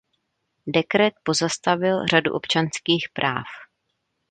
[0.67, 3.43] Dekret pozastavil řadu občanských práv.